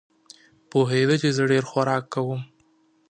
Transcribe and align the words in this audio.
پوهېده 0.69 1.15
چې 1.21 1.29
زه 1.37 1.43
ډېر 1.51 1.63
خوراک 1.69 2.03
کوم. 2.13 2.41